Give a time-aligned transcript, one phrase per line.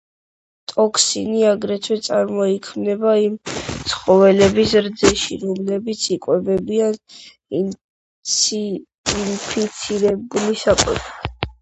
[0.69, 3.35] ტოქსინი აგრეთვე წარმოიქმნება იმ
[3.91, 6.97] ცხოველების რძეში, რომლებიც იკვებებიან
[7.63, 11.53] ინფიცირებული საკვებით.